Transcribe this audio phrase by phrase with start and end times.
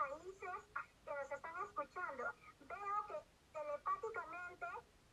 [0.00, 0.56] países
[1.04, 2.24] que nos están escuchando.
[2.60, 3.18] Veo que
[3.52, 4.66] telepáticamente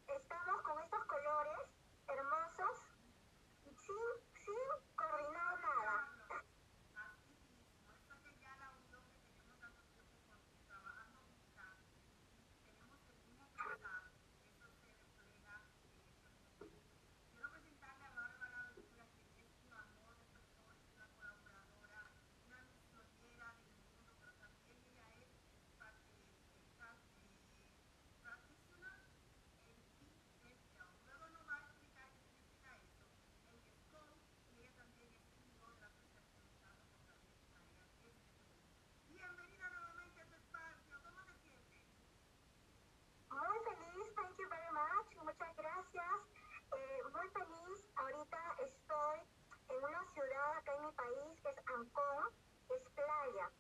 [0.08, 1.60] estamos con estos colores
[2.08, 2.80] hermosos
[3.66, 3.76] sin,
[4.46, 6.18] sin coordinar nada.
[43.30, 46.18] Muy feliz, thank you very much, muchas gracias.
[46.74, 49.20] Eh, muy feliz, ahorita estoy
[49.70, 52.34] en una ciudad acá en mi país que es Ancón,
[52.70, 53.52] es playa,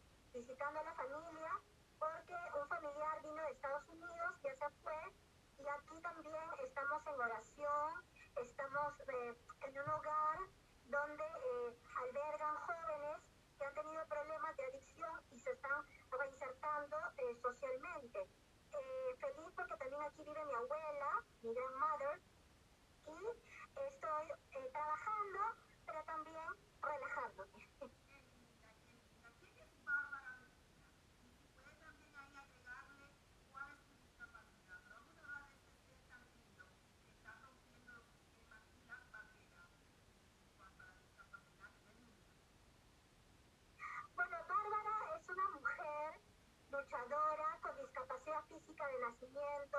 [0.66, 1.52] a la familia
[2.00, 4.98] porque un familiar vino de Estados Unidos, ya se fue
[5.60, 7.94] y aquí también estamos en oración,
[8.42, 10.40] estamos eh, en un hogar
[10.86, 13.22] donde eh, albergan jóvenes
[13.58, 19.78] que han tenido problemas de adicción y se están reinsertando eh, socialmente eh, feliz porque
[19.78, 22.22] también aquí vive mi abuela, mi grandmother,
[23.06, 25.40] y estoy trabajando,
[25.86, 26.48] pero también
[26.82, 27.68] relajándome.
[44.16, 46.20] Bueno, Bárbara es una mujer
[46.72, 47.60] luchadora
[48.36, 49.78] física de nacimiento.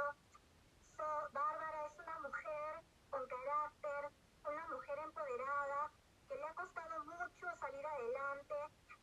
[0.96, 4.10] So- Bárbara es una mujer con carácter,
[4.48, 5.90] una mujer empoderada,
[6.28, 8.54] que le ha costado mucho salir adelante,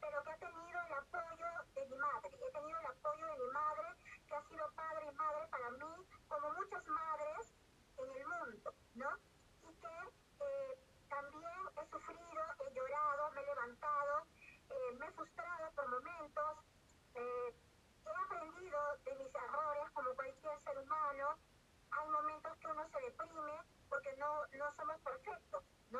[0.01, 2.29] pero que ha tenido el apoyo de mi madre.
[2.41, 3.87] He tenido el apoyo de mi madre,
[4.27, 7.53] que ha sido padre y madre para mí, como muchas madres
[7.97, 9.09] en el mundo, ¿no?
[9.63, 14.25] Y que eh, también he sufrido, he llorado, me he levantado,
[14.69, 16.57] eh, me he frustrado por momentos,
[17.15, 17.55] eh,
[18.05, 21.37] he aprendido de mis errores como cualquier ser humano.
[21.91, 23.57] Hay momentos que uno se deprime
[23.89, 25.99] porque no, no somos perfectos, ¿no?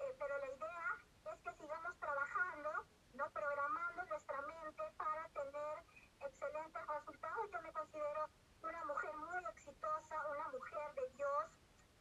[0.00, 0.88] Eh, pero la idea
[1.32, 2.70] es que sigamos trabajando,
[3.14, 3.30] ¿no?
[3.30, 5.74] Programando nuestra mente para tener
[6.20, 7.50] excelentes resultados.
[7.52, 8.28] Yo me considero
[8.62, 11.44] una mujer muy exitosa, una mujer de Dios,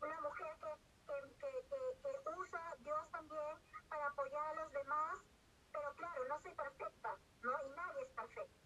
[0.02, 0.74] una mujer que,
[1.08, 3.56] que, que, que, usa Dios también
[3.90, 5.16] para apoyar a los demás.
[5.72, 7.52] Pero claro, no soy perfecta, ¿no?
[7.64, 8.62] Y nadie es perfecto.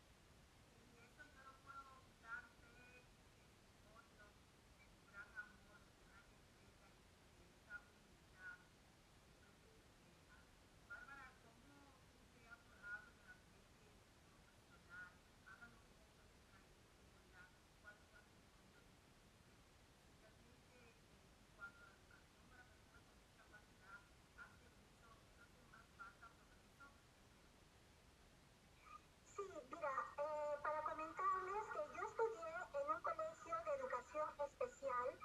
[29.27, 35.19] Sí, mira, eh, para comentarles que yo estudié en un colegio de educación especial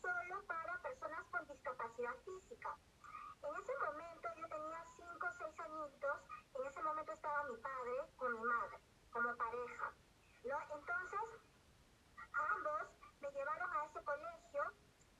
[0.00, 2.76] solo para personas con discapacidad física.
[3.42, 6.16] En ese momento yo tenía 5 o 6 añitos,
[6.54, 8.78] en ese momento estaba mi padre con mi madre,
[9.10, 9.92] como pareja.
[10.44, 10.56] ¿no?
[10.74, 11.20] Entonces,
[12.32, 12.82] ambos
[13.20, 14.62] me llevaron a ese colegio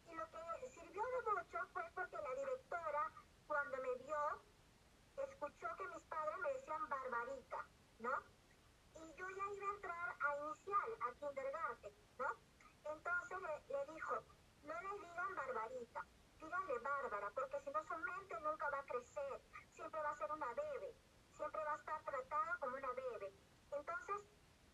[0.07, 3.11] y lo que sirvió de mucho fue porque la directora,
[3.47, 4.23] cuando me vio,
[5.17, 7.67] escuchó que mis padres me decían barbarita,
[7.99, 8.11] ¿no?
[8.95, 12.26] Y yo ya iba a entrar a inicial, a kindergarten, ¿no?
[12.93, 14.15] Entonces le, le dijo,
[14.65, 16.00] no le digan barbarita,
[16.41, 20.33] díganle bárbara, porque si no su mente nunca va a crecer, siempre va a ser
[20.33, 20.95] una bebé,
[21.37, 23.33] siempre va a estar tratada como una bebé.
[23.71, 24.17] Entonces,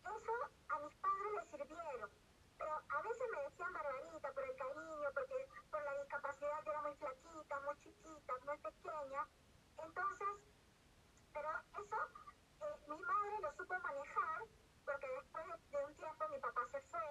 [0.01, 0.33] eso
[0.69, 2.09] a mis padres les sirvieron,
[2.57, 6.81] pero a veces me decían barbarita por el cariño, porque por la discapacidad yo era
[6.81, 9.27] muy flaquita, muy chiquita, muy pequeña.
[9.77, 10.27] Entonces,
[11.33, 11.97] pero eso
[12.61, 14.41] eh, mi madre lo supo manejar,
[14.85, 17.09] porque después de, de un tiempo mi papá se fue,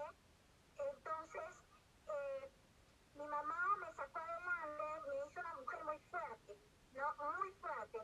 [0.78, 1.56] entonces
[2.08, 2.50] eh,
[3.14, 4.31] mi mamá me sacó adelante,
[5.32, 6.56] hizo una mujer muy fuerte,
[6.92, 7.14] ¿no?
[7.38, 7.98] Muy fuerte.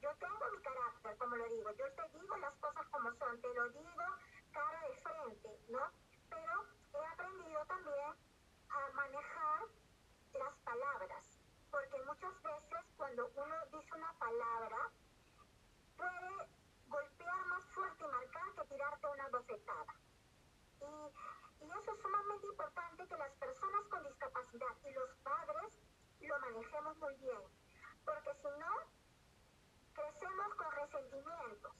[0.00, 3.54] Yo tengo mi carácter, como lo digo, yo te digo las cosas como son, te
[3.54, 4.04] lo digo
[4.52, 5.80] cara de frente, ¿no?
[6.30, 8.14] Pero he aprendido también
[8.70, 9.60] a manejar
[10.32, 11.38] las palabras,
[11.70, 14.90] porque muchas veces cuando uno dice una palabra,
[15.98, 16.48] puede
[16.88, 19.94] golpear más fuerte y marcar que tirarte una bofetada.
[20.80, 25.89] Y, y eso es sumamente importante que las personas con discapacidad y los padres
[26.26, 27.40] lo manejemos muy bien,
[28.04, 28.72] porque si no,
[29.92, 31.72] crecemos con resentimientos,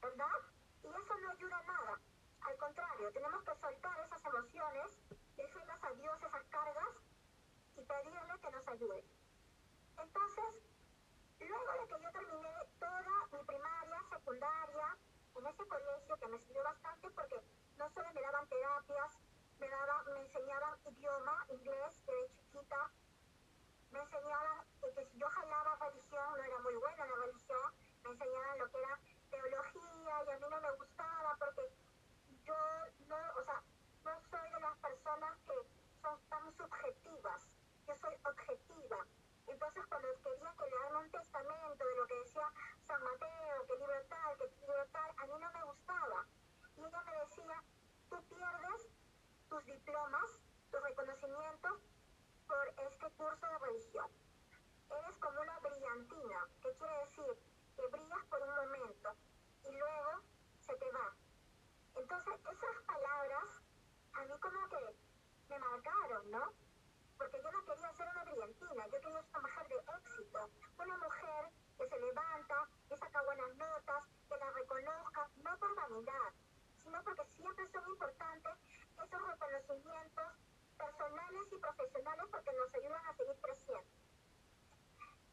[0.00, 0.38] ¿verdad?
[0.82, 2.00] Y eso no ayuda a nada.
[2.40, 4.98] Al contrario, tenemos que soltar esas emociones,
[5.36, 6.94] decirles a Dios esas cargas
[7.76, 9.04] y pedirle que nos ayude.
[9.98, 10.54] Entonces,
[11.40, 14.96] luego de que yo terminé toda mi primaria, secundaria,
[15.36, 17.42] en ese colegio que me sirvió bastante porque
[17.76, 19.18] no solo me daban terapias,
[19.58, 22.90] me, daban, me enseñaban idioma, inglés, desde chiquita,
[23.90, 27.72] me enseñaban que, si yo jalaba religión, no era muy buena la religión,
[28.04, 28.98] me enseñaban lo que era
[29.30, 31.72] teología y a mí no me gustaba porque
[32.44, 32.56] yo
[33.06, 33.62] no, o sea,
[34.04, 35.54] no soy de las personas que
[36.02, 37.48] son tan subjetivas,
[37.86, 39.06] yo soy objetiva.
[39.46, 42.52] Entonces cuando quería que lean un testamento de lo que decía
[42.86, 46.26] San Mateo, que libro tal, que libro tal, a mí no me gustaba.
[46.76, 47.62] Y ella me decía,
[48.10, 48.88] tú pierdes
[49.48, 50.40] tus diplomas,
[50.70, 51.82] tus reconocimientos
[52.46, 54.10] por este curso de religión.
[54.90, 57.38] Eres como una brillantina, que quiere decir
[57.76, 59.14] que brillas por un momento
[59.64, 60.10] y luego
[60.60, 61.14] se te va.
[61.94, 63.62] Entonces esas palabras
[64.14, 64.96] a como que
[65.48, 66.52] me marcaron, ¿no?
[67.16, 70.96] Porque yo no quería ser una brillantina, yo quería ser una mujer de éxito, una
[70.98, 76.32] mujer que se levanta, que saca buenas notas, que la reconozca, no por vanidad,
[76.82, 78.52] sino porque siempre son importantes
[79.04, 80.32] esos reconocimientos
[80.76, 83.90] personales y profesionales porque nos ayudan a seguir creciendo.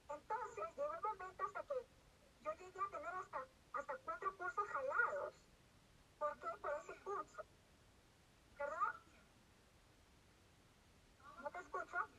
[0.09, 1.74] Entonces llegó un momento hasta que
[2.41, 5.33] yo llegué a tener hasta, hasta cuatro cursos jalados.
[6.19, 6.47] ¿Por qué?
[6.62, 7.43] Por ese curso.
[8.57, 8.95] ¿Verdad?
[11.75, 12.10] ¿No te escucho?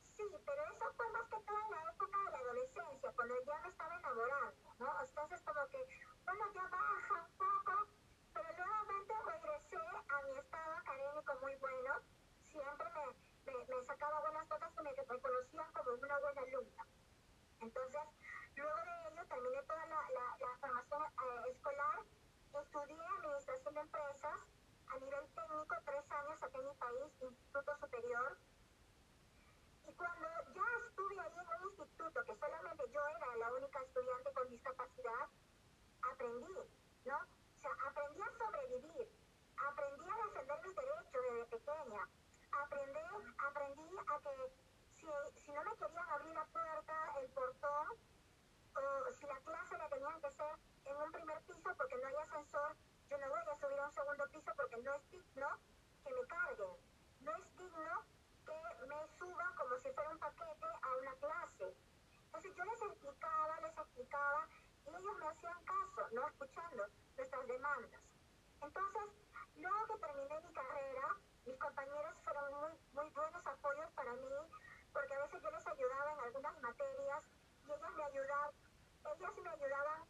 [0.00, 3.58] Sí, pero eso fue más que todo en la época de la adolescencia, cuando ya
[3.60, 5.02] me estaba enamorando, ¿no?
[5.04, 5.88] Entonces como que,
[6.24, 7.86] bueno, ya baja un poco,
[8.32, 11.94] pero nuevamente regresé a mi estado académico muy bueno,
[12.44, 16.86] siempre me, me, me sacaba buenas notas y me reconocían como una buena alumna.
[17.60, 18.02] Entonces,
[18.56, 22.00] luego de ello terminé toda la, la, la formación eh, escolar,
[22.54, 24.38] estudié administración de empresas
[24.90, 28.38] a nivel técnico, tres años acá en mi país, Instituto Superior.
[29.86, 34.32] Y cuando ya estuve ahí en un instituto, que solamente yo era la única estudiante
[34.32, 35.28] con discapacidad,
[36.02, 36.58] aprendí,
[37.04, 37.16] ¿no?
[37.16, 39.08] O sea, aprendí a sobrevivir,
[39.56, 42.08] aprendí a defender mis derechos desde pequeña,
[42.50, 44.52] aprendí, aprendí a que
[44.98, 45.06] si,
[45.40, 47.88] si no me querían abrir la puerta, el portón,
[48.74, 50.54] o si la clase la tenían que hacer
[50.84, 52.76] en un primer piso porque no hay ascensor,
[53.10, 55.48] yo no voy a subir a un segundo piso porque no es digno
[56.04, 56.76] que me carguen.
[57.20, 58.04] No es digno
[58.46, 61.74] que me suban como si fuera un paquete a una clase.
[62.26, 64.46] Entonces yo les explicaba, les explicaba
[64.86, 66.86] y ellos me hacían caso, no escuchando
[67.16, 68.00] nuestras demandas.
[68.62, 69.02] Entonces,
[69.56, 74.28] luego que terminé mi carrera, mis compañeros fueron muy, muy buenos apoyos para mí,
[74.92, 77.24] porque a veces yo les ayudaba en algunas materias
[77.66, 78.54] y ellas me ayudaban,
[79.04, 80.02] ellas me ayudaban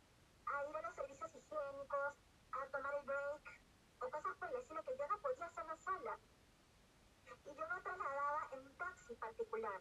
[0.46, 2.14] a ir a los servicios higiénicos,
[2.52, 3.60] a tomar el break,
[4.00, 6.18] o cosas por el estilo que yo no podía hacerlo sola.
[7.44, 9.80] Y yo me trasladaba en un taxi particular.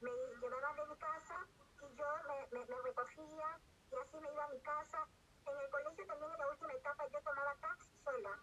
[0.00, 0.10] Me
[0.40, 1.46] llevaban de mi casa
[1.82, 2.06] y yo
[2.50, 3.60] me, recogía
[3.90, 5.06] y así me iba a mi casa.
[5.46, 8.38] En el colegio también en la última etapa yo tomaba taxi sola.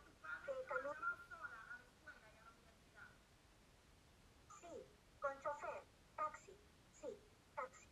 [0.46, 0.94] Que camino...
[4.60, 4.86] Sí,
[5.20, 5.84] con chofer,
[6.16, 6.58] taxi,
[6.92, 7.20] sí,
[7.56, 7.90] taxi.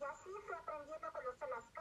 [0.00, 1.72] Y así fui aprendiendo a conocer las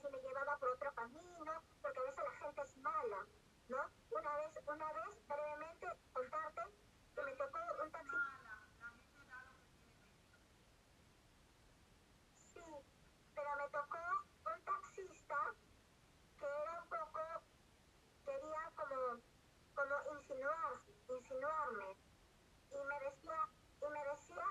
[0.00, 1.52] si me llevaba por otro camino,
[1.82, 3.26] porque a veces la gente es mala,
[3.68, 3.78] ¿no?
[4.10, 6.62] Una vez, una vez, brevemente, contarte
[7.14, 8.16] que me tocó un taxi.
[12.38, 12.64] Sí,
[13.34, 13.98] pero me tocó
[14.46, 15.54] un taxista
[16.38, 17.20] que era un poco,
[18.24, 19.20] quería como,
[19.74, 21.96] como insinuar, insinuarme.
[22.70, 23.48] Y me decía,
[23.82, 24.46] y me decía,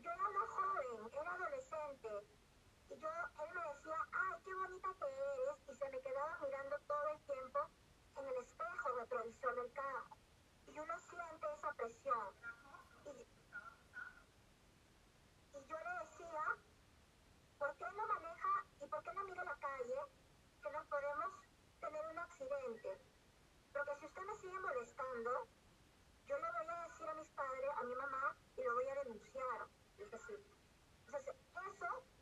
[0.00, 2.45] yo era muy joven, era adolescente.
[2.88, 5.68] Y yo, él me decía, ay, qué bonita que eres.
[5.68, 7.58] Y se me quedaba mirando todo el tiempo
[8.16, 10.16] en el espejo retrovisor del carro.
[10.66, 12.34] Y uno siente esa presión.
[13.04, 13.08] Y,
[15.56, 16.44] y yo le decía,
[17.58, 20.00] ¿por qué no maneja y por qué no mira la calle
[20.62, 21.32] que nos podemos
[21.80, 23.00] tener un accidente?
[23.72, 25.48] Porque si usted me sigue molestando,
[26.26, 28.94] yo le voy a decir a mis padres, a mi mamá, y lo voy a
[28.94, 29.68] denunciar.
[29.98, 30.44] Es decir,
[31.06, 31.36] entonces,
[31.72, 32.15] eso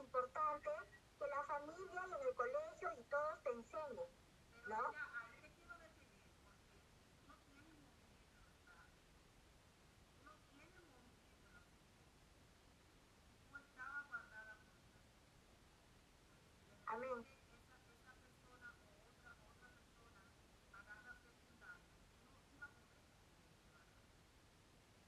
[0.00, 0.70] importante
[1.18, 4.08] que la familia y en el colegio y todos te enseñen,
[4.68, 5.10] ¿no?
[16.86, 17.24] Amén.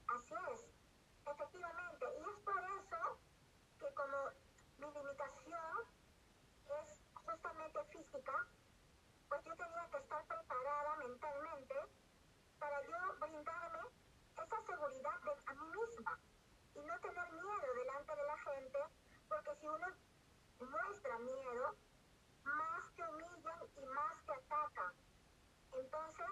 [0.07, 0.61] Así es,
[1.25, 2.05] efectivamente.
[2.17, 3.19] Y es por eso
[3.79, 4.17] que como
[4.77, 5.93] mi limitación
[7.91, 8.33] física,
[9.27, 11.75] pues yo tenía que estar preparada mentalmente
[12.59, 13.79] para yo brindarme
[14.33, 16.19] esa seguridad de, a mí misma
[16.75, 18.79] y no tener miedo delante de la gente,
[19.27, 19.87] porque si uno
[20.59, 21.75] muestra miedo,
[22.45, 24.93] más te humillan y más te atacan.
[25.73, 26.27] Entonces,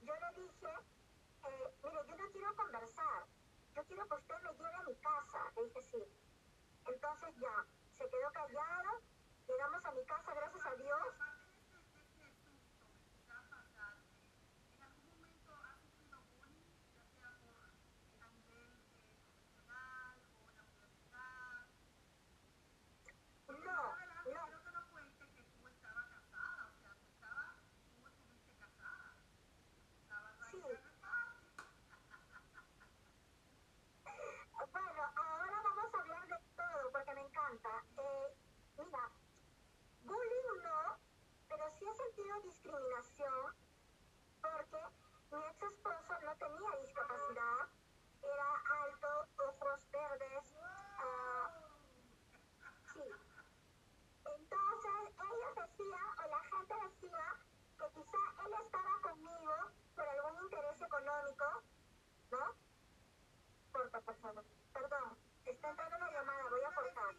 [0.00, 0.72] yo le dije,
[1.44, 3.26] eh, mire, yo no quiero conversar,
[3.74, 5.52] yo quiero que usted me lleve a mi casa.
[5.56, 6.04] Le dije, sí.
[6.86, 7.66] Entonces ya,
[7.98, 9.09] se quedó callado,
[9.50, 11.39] llegamos a mi casa, gracias a Dios.
[42.42, 43.54] Discriminación
[44.40, 44.80] porque
[45.30, 47.68] mi ex esposo no tenía discapacidad,
[48.22, 48.48] era
[48.84, 49.08] alto,
[49.48, 51.48] ojos verdes, uh,
[52.92, 53.06] sí.
[54.24, 57.26] Entonces ellos decían, o la gente decía,
[57.78, 59.54] que quizá él estaba conmigo
[59.94, 61.62] por algún interés económico,
[62.30, 62.54] ¿no?
[63.72, 64.44] Corta, por favor.
[64.72, 67.14] Perdón, está entrando una llamada, voy a cortar.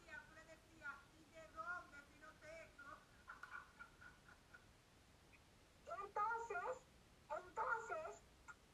[6.01, 6.83] Entonces,
[7.29, 8.23] entonces,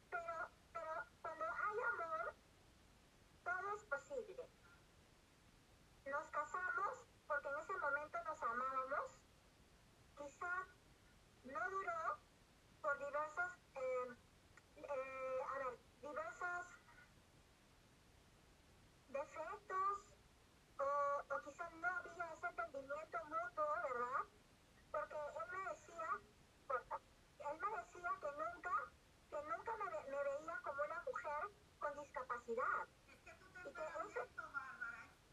[0.10, 0.92] pero, pero
[1.22, 2.34] cuando hay amor,
[3.44, 4.50] todo es posible.
[6.06, 9.22] Nos casamos porque en ese momento nos amábamos.
[10.18, 10.54] Quizá
[11.44, 12.20] no duró
[12.82, 14.16] por diversos, eh,
[14.76, 16.66] eh, a ver, diversos
[19.10, 20.14] defectos
[20.78, 24.22] o, o quizás no había ese entendimiento mutuo, ¿verdad?
[24.92, 26.10] Porque él me decía,
[27.50, 28.76] él me decía que nunca,
[29.32, 31.44] que nunca me, me veía como una mujer
[31.80, 32.88] con discapacidad.
[33.08, 33.34] Es que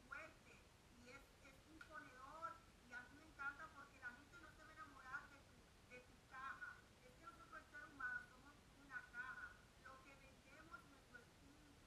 [0.06, 0.62] fuerte
[0.96, 2.52] y es, es imponedor
[2.84, 5.54] y a mí me encanta porque la gente no se va a enamorar de tu,
[5.90, 6.76] de tu caja.
[7.02, 9.50] Es que nosotros el ser humano somos una caja.
[9.82, 11.82] Lo que vendemos es nuestro espíritu,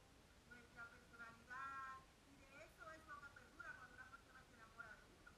[0.49, 5.05] nuestra personalidad y de eso es lo que perdura cuando una persona se enamora de
[5.05, 5.31] uno.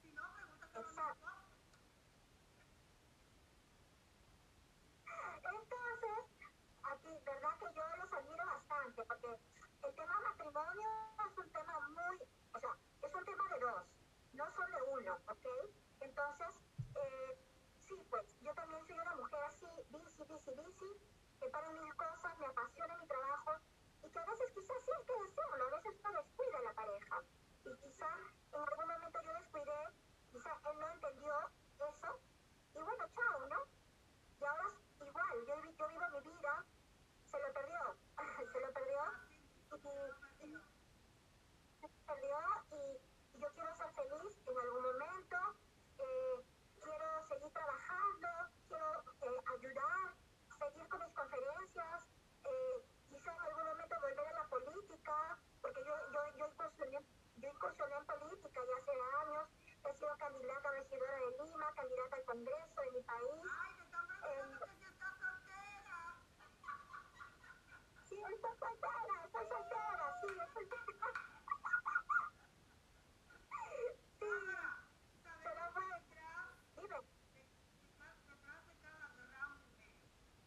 [0.00, 1.26] Si no, pregúntate a mi Exacto.
[1.26, 1.54] esposo.
[5.44, 6.24] Entonces,
[6.82, 8.12] aquí, verdad que yo los
[9.02, 9.40] porque
[9.82, 10.88] el tema matrimonio
[11.26, 12.16] es un tema muy,
[12.52, 12.70] o sea,
[13.02, 13.86] es un tema de dos,
[14.32, 15.46] no solo de uno, ¿ok?
[16.00, 16.62] Entonces,
[16.94, 17.38] eh,
[17.80, 20.90] sí, pues, yo también soy una mujer así, bici, bici, bici,
[21.40, 23.52] que para mil cosas, me apasiona mi trabajo,
[24.04, 27.16] y que a veces quizás sí hay que hacerlo, a veces uno descuida la pareja,
[27.64, 28.08] y quizá
[28.52, 29.80] en algún momento yo descuidé,
[30.30, 31.34] quizá él no entendió
[31.78, 32.20] eso,
[32.74, 33.58] y bueno, chao, ¿no?
[34.40, 34.64] Y ahora
[35.00, 36.64] es igual, yo, vi- yo vivo mi vida,
[37.24, 37.96] se lo perdió,
[38.52, 39.00] se lo perdió,
[39.84, 40.56] y, y-
[41.80, 42.38] se lo perdió,
[42.72, 45.36] y, y yo quiero ser feliz en algún momento,
[45.98, 46.44] eh,
[46.82, 48.28] quiero seguir trabajando,
[48.68, 50.14] quiero eh, ayudar,
[50.58, 52.00] seguir con mis conferencias,
[52.44, 57.00] eh, quizá en algún momento volver a la política, porque yo, yo, yo, incursioné,
[57.36, 58.92] yo incursioné en política ya hace
[59.22, 59.48] años,
[59.84, 63.42] he sido candidata a regidora de Lima, candidata al Congreso de mi país.
[63.44, 65.98] Ay, te están preguntando que si estás soltera.
[68.26, 71.08] Sí, estoy soltera, estoy soltera, sí, estoy soltera.
[74.18, 74.26] Sí,
[75.22, 76.98] Bárbara, ¿sabes pero que bueno, detrás, dime,
[77.80, 79.94] detrás, detrás de cada gran mujer,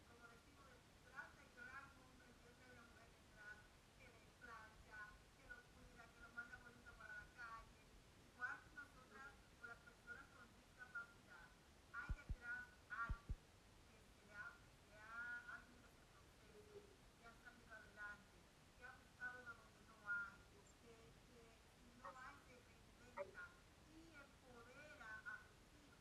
[0.07, 3.57] como decimos, detrás de gran hombre siempre hay una mujer detrás
[3.97, 4.99] que le plancha,
[5.35, 7.77] que lo cuida, que lo manda bonito para la calle.
[8.19, 11.49] Igual que nosotras o las personas con discapacidad,
[11.93, 13.45] hay detrás alguien
[13.87, 14.47] que se ha,
[14.87, 18.35] que ha, ha tenido ese proceso, que ha salido adelante,
[18.77, 20.41] que ha buscado de donde no hay,
[20.81, 22.55] que, que si no hay se
[22.95, 23.43] reinventa
[23.87, 25.99] y empodera a sus hijos.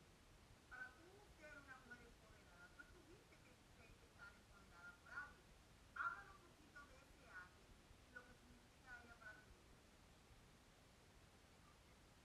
[0.69, 1.05] Para tú
[1.39, 5.49] ser una mujer empoderada, tú tuviste que, que- que estar empoderada por alguien.
[5.95, 7.69] Háblame un poquito de ese alguien
[8.07, 9.65] y lo que significa ella para ti.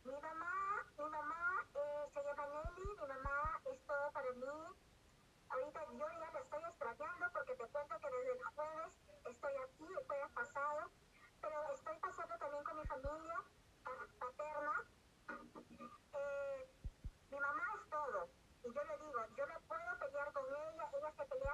[0.04, 0.52] mi mamá,
[0.98, 1.40] mi mamá
[1.74, 4.54] eh, se llama Nelly, mi mamá es todo para mí.
[5.48, 9.84] Ahorita yo ya la estoy extrañando porque te cuento que desde el jueves estoy aquí,
[9.84, 10.92] el jueves pasado,
[11.40, 13.38] pero estoy pasando también con mi familia
[13.85, 14.74] pa- paterna.
[16.12, 16.70] Eh,
[17.31, 18.28] mi mamá es todo.
[18.64, 21.51] Y yo le digo, yo no puedo pelear con ella, ella se pelea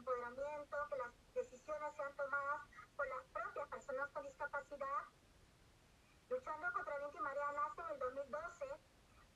[0.00, 2.60] empoderamiento, que las decisiones sean tomadas
[2.96, 5.00] por las propias personas con discapacidad.
[6.30, 8.64] Luchando contra Viento y Marea nace en el 2012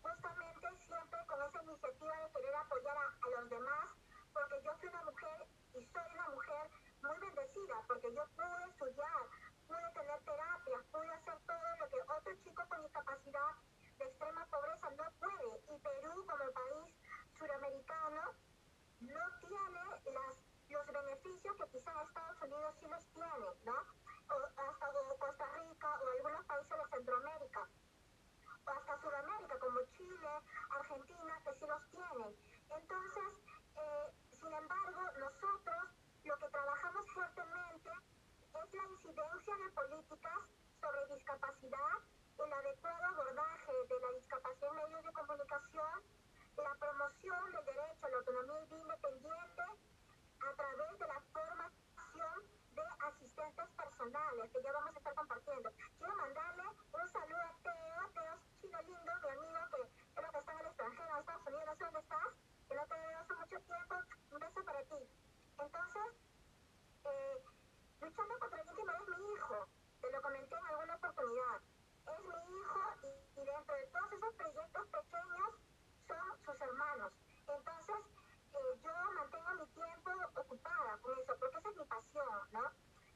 [0.01, 3.87] justamente siempre con esa iniciativa de querer apoyar a, los demás,
[4.33, 5.39] porque yo fui una mujer
[5.75, 6.71] y soy una mujer
[7.03, 9.23] muy bendecida, porque yo pude estudiar,
[9.67, 13.53] pude tener terapias, pude hacer todo lo que otro chico con discapacidad
[13.99, 15.51] de extrema pobreza no puede.
[15.73, 16.95] Y Perú, como país
[17.39, 18.23] suramericano,
[19.01, 20.37] no tiene las,
[20.75, 23.79] los beneficios que quizás Estados Unidos sí los tiene, ¿no?
[24.27, 27.69] O hasta o Costa Rica o algunos países de Centroamérica
[28.67, 30.33] o hasta Sudamérica, como Chile,
[30.71, 32.35] Argentina, que sí los tienen.
[32.75, 33.31] Entonces,
[33.77, 35.83] eh, sin embargo, nosotros
[36.25, 37.91] lo que trabajamos fuertemente
[38.51, 40.41] es la incidencia de políticas
[40.81, 41.95] sobre discapacidad,
[42.45, 46.03] el adecuado abordaje de la discapacidad en medios de comunicación,
[46.57, 49.63] la promoción del derecho a la autonomía y independiente
[50.45, 55.71] a través de la formación de asistentes personales, que ya vamos a estar compartiendo.
[55.99, 60.53] Quiero mandarle un saludo a Teo, Teo Chino Lindo, mi amigo que creo que está
[60.53, 62.29] en el extranjero, en Estados Unidos, no sé dónde estás,
[62.69, 63.95] que no te veo hace mucho tiempo,
[64.33, 65.09] un beso para ti.
[65.59, 66.09] Entonces,
[67.05, 67.45] eh,
[68.01, 69.69] luchando contra el íntima es mi hijo,
[70.01, 71.61] te lo comenté en alguna oportunidad,
[72.05, 75.51] es mi hijo y, y dentro de todos esos proyectos pequeños
[76.07, 77.13] son sus hermanos.
[77.47, 78.14] Entonces,
[78.85, 82.65] yo mantengo mi tiempo ocupada con eso, porque esa es mi pasión, ¿no?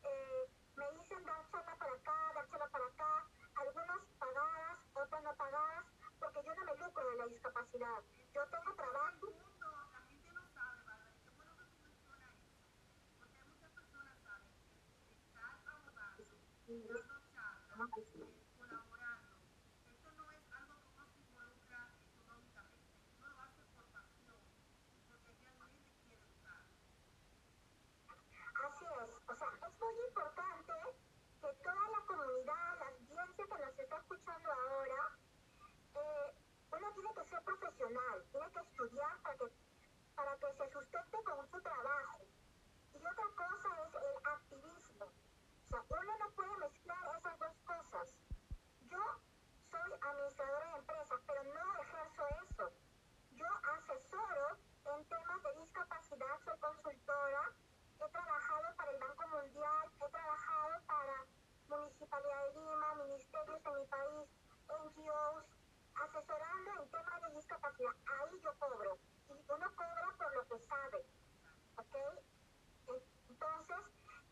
[0.02, 3.26] Eh, me dicen dar charla para acá, dar charla para acá,
[3.56, 5.84] algunas pagadas, otras no pagadas,
[6.20, 8.02] porque yo no me lucro de la discapacidad.
[8.34, 9.26] Yo tengo trabajo.
[9.28, 12.72] El mundo, la gente no sabe, Bárbara, y qué bueno que tú mencionas eso,
[13.18, 16.32] porque muchas personas saben que estar abogando,
[16.68, 19.36] dando charlas, eh, colaborando,
[19.88, 21.78] esto no es algo que uno se involucra
[22.08, 24.38] económicamente, uno lo hace por pasión
[24.96, 26.62] y porque realmente quiere educar.
[28.58, 30.72] Así es, o sea, es muy importante
[31.40, 35.18] que toda la comunidad, la audiencia que nos está escuchando ahora,
[35.94, 36.34] eh,
[36.72, 39.44] uno tiene que ser profesional, tiene que estudiar para que,
[40.16, 42.18] para que se sustente con su trabajo.
[42.94, 45.04] Y otra cosa es el activismo.
[45.04, 48.08] O sea, uno no puede mezclar esas dos cosas.
[48.88, 49.04] Yo
[49.70, 52.72] soy administradora de empresas, pero no ejerzo eso.
[53.32, 54.56] Yo asesoro
[54.96, 57.52] en temas de discapacidad, soy consultora,
[58.00, 60.47] he trabajado para el Banco Mundial, he trabajado
[61.68, 64.28] Municipalidad de Lima, ministerios en mi país,
[64.68, 65.44] NGOs,
[65.94, 67.92] asesorando en temas de discapacidad.
[68.06, 68.98] Ahí yo cobro.
[69.28, 71.04] Y uno cobra por lo que sabe.
[71.76, 71.96] ¿Ok?
[73.28, 73.84] Entonces,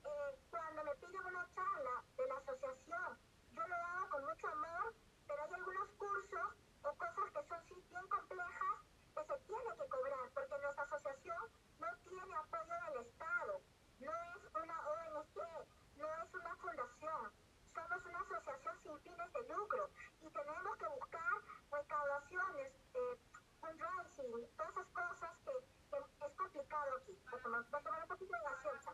[0.04, 3.18] eh, cuando me piden una charla de la asociación,
[3.52, 4.94] yo lo hago con mucho amor,
[5.28, 6.48] pero hay algunos cursos
[6.84, 8.78] o cosas que son sí, bien complejas
[9.14, 13.60] que se tiene que cobrar, porque nuestra asociación no tiene apoyo del Estado,
[14.00, 17.32] no es una ONG, no es una fundación,
[17.74, 21.32] somos una asociación sin fines de lucro y tenemos que buscar
[21.70, 23.18] recaudaciones, eh,
[23.60, 27.18] fundraising, todas esas cosas que, es complicado aquí.
[27.30, 28.92] Voy a tomar, un poquito de gaseosa.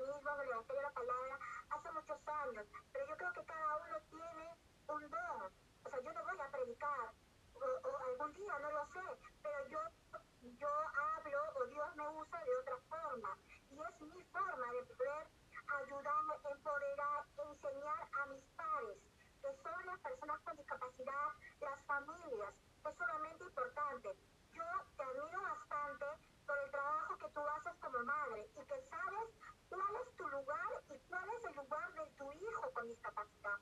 [0.00, 1.38] mismo del Evangelio la Palabra
[1.70, 4.56] hace muchos años, pero yo creo que cada uno tiene
[4.88, 5.52] un don.
[5.84, 7.12] O sea, yo no voy a predicar,
[7.54, 9.80] o, o algún día, no lo sé, pero yo,
[10.58, 13.38] yo hablo o Dios me usa de otra forma.
[13.70, 15.26] Y es mi forma de poder
[15.66, 16.14] ayudar,
[16.50, 18.98] empoderar, enseñar a mis pares,
[19.42, 21.28] que son las personas con discapacidad,
[21.60, 22.54] las familias.
[22.84, 24.16] Es sumamente importante.
[24.52, 24.64] Yo
[24.96, 26.06] te admiro bastante
[26.46, 29.30] por el trabajo que tú haces como madre y que sabes
[29.74, 33.58] cuál es tu lugar y cuál es el lugar de tu hijo con discapacidad.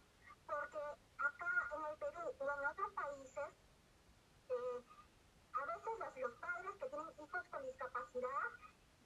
[0.46, 0.78] Porque
[1.18, 3.50] acá en el Perú o en otros países,
[4.50, 4.84] eh,
[5.54, 8.44] a veces los, los padres que tienen hijos con discapacidad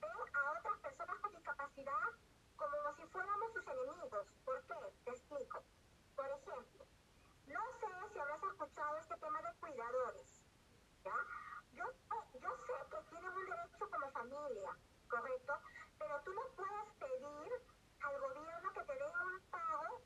[0.01, 2.09] ven a otras personas con discapacidad
[2.57, 4.27] como si fuéramos sus enemigos.
[4.45, 4.75] ¿Por qué?
[5.05, 5.63] Te explico.
[6.17, 6.87] Por ejemplo,
[7.47, 10.43] no sé si habrás escuchado este tema de cuidadores.
[11.05, 11.17] ¿ya?
[11.73, 11.85] Yo,
[12.41, 14.77] yo sé que tienen un derecho como familia,
[15.09, 15.55] ¿correcto?
[15.99, 17.53] Pero tú no puedes pedir
[18.01, 20.03] al gobierno que te dé un pago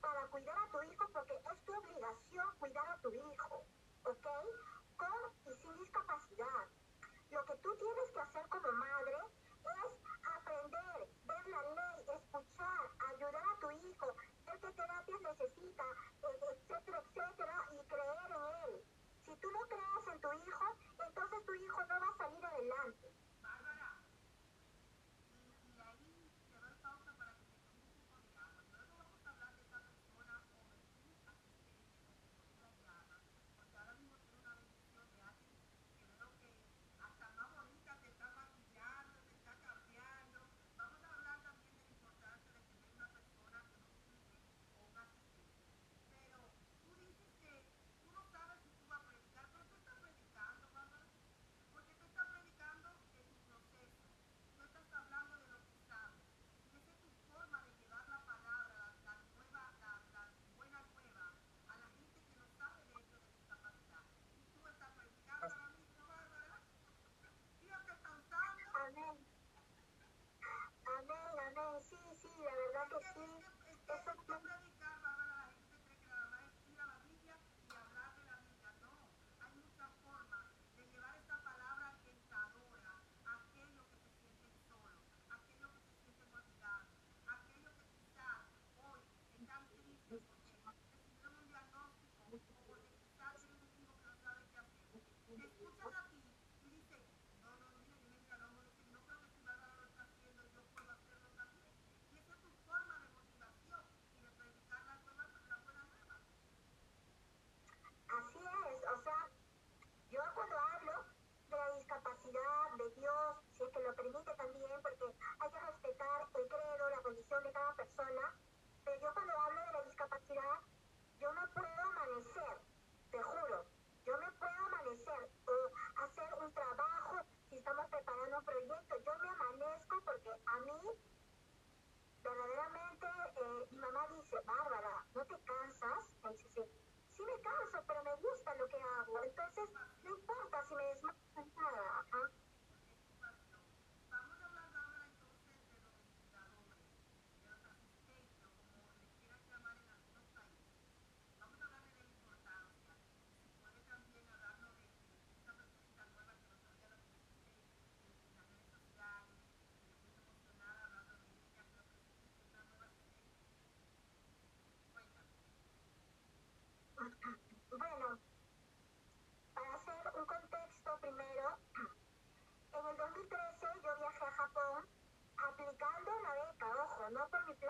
[0.00, 3.64] para cuidar a tu hijo porque es tu obligación cuidar a tu hijo,
[4.02, 4.26] ¿ok?
[4.96, 6.66] Con y sin discapacidad.
[7.30, 9.14] Lo que tú tienes que hacer como madre
[9.62, 9.92] es
[10.36, 14.06] aprender, ver la ley, escuchar, ayudar a tu hijo,
[14.46, 15.84] ver qué terapias necesita,
[16.22, 18.84] eh, etcétera, etcétera, y creer en él.
[19.24, 20.66] Si tú no crees en tu hijo,
[21.06, 23.12] entonces tu hijo no va a salir adelante.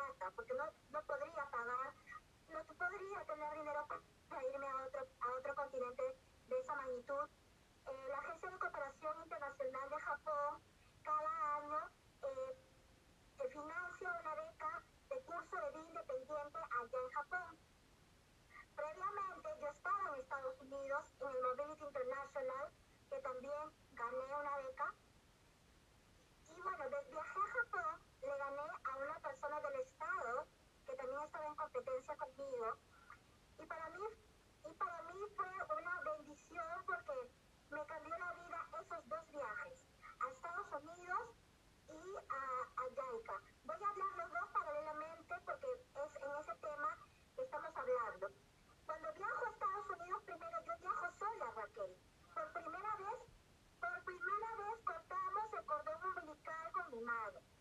[0.03, 1.95] Plata, porque no, no podría pagar,
[2.49, 3.87] no podría tener dinero
[4.29, 6.03] para irme a otro, a otro continente
[6.49, 7.29] de esa magnitud.
[7.87, 10.63] Eh, la Agencia de Cooperación Internacional de Japón
[11.03, 11.79] cada año
[12.23, 12.57] eh,
[13.39, 17.59] eh, financia una beca de curso de vida independiente allá en Japón.
[18.75, 22.73] Previamente yo estaba en Estados Unidos en el Mobility International,
[23.11, 23.63] que también
[23.93, 24.95] gané una beca.
[26.49, 30.47] Y bueno, viajé a Japón, le gané a una persona del estado
[30.87, 32.77] que también estaba en competencia conmigo.
[33.59, 34.05] Y para mí,
[34.65, 37.13] y para mí fue una bendición porque
[37.71, 39.87] me cambió la vida esos dos viajes,
[40.21, 41.37] a Estados Unidos
[41.89, 42.43] y a,
[42.73, 43.43] a.
[43.65, 46.99] Voy a hablar los dos paralelamente porque es en ese tema
[47.37, 48.29] que estamos hablando.
[48.87, 51.97] Cuando viajo a Estados Unidos, primero yo viajo sola, Raquel.
[52.33, 53.21] Por primera vez,
[53.79, 57.52] por primera vez cortamos el cordón umbilical con mi madre.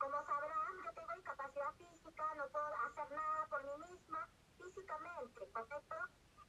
[0.00, 5.96] Como sabrán, yo tengo discapacidad física, no puedo hacer nada por mí misma físicamente, ¿correcto?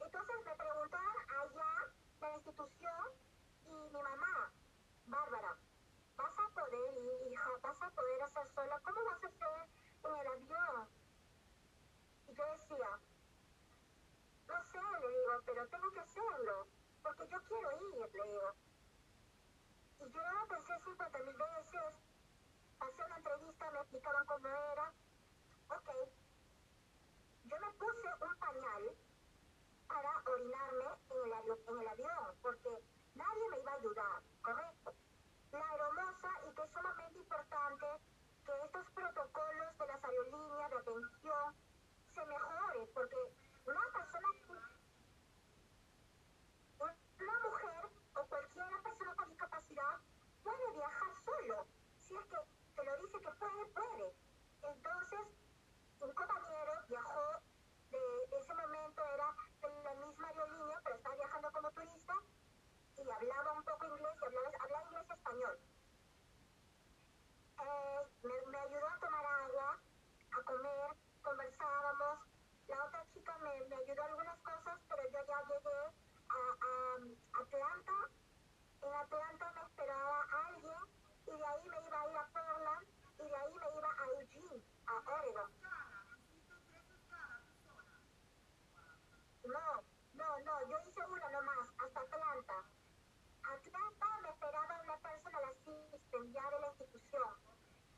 [0.05, 3.05] Entonces me preguntaban allá la institución
[3.65, 4.53] y mi mamá,
[5.05, 5.57] Bárbara,
[6.15, 9.67] vas a poder ir, hija, vas a poder hacer sola, ¿cómo vas a hacer
[10.05, 10.87] en el avión?
[12.27, 12.99] Y yo decía,
[14.47, 16.67] no sé, le digo, pero tengo que hacerlo,
[17.03, 18.55] porque yo quiero ir, le digo.
[19.99, 22.10] Y yo pensé 50 mil veces,
[22.81, 24.93] pasé una entrevista, me explicaban cómo era,
[25.69, 25.89] ok.
[27.45, 28.83] Yo me puse un pañal
[29.87, 32.69] para orinarme en el, avión, porque
[33.13, 34.93] nadie me iba a ayudar, ¿correcto?
[35.51, 37.85] La aeromoza, y que es sumamente importante
[38.45, 41.55] que estos protocolos de las aerolíneas de atención
[42.15, 43.17] se mejoren, porque
[43.65, 44.27] una persona,
[46.79, 49.99] una mujer o cualquier persona con discapacidad
[50.43, 51.67] puede viajar solo,
[51.99, 52.60] si es que
[52.97, 54.13] dice que puede, puede.
[54.63, 55.19] Entonces,
[56.01, 57.39] un compañero viajó
[57.91, 62.13] de ese momento, era de la misma aerolínea, pero estaba viajando como turista
[62.97, 65.59] y hablaba un poco inglés y hablaba, hablaba inglés y español.
[67.61, 69.79] Eh, me, ayudó a tomar agua,
[70.31, 72.19] a comer, conversábamos.
[72.67, 75.79] La otra chica me, me ayudó a algunas cosas, pero yo ya llegué
[76.29, 77.93] a, a Atlanta.
[78.81, 80.79] En Atlanta me esperaba alguien
[81.27, 82.87] y de ahí me iba a ir a Portland
[83.19, 85.51] y de ahí me iba a Eugene, a Oregon.
[89.43, 92.53] No, no, no, yo hice una nomás, hasta Atlanta.
[93.43, 97.33] Atlanta me esperaba una personal assistant ya de la institución.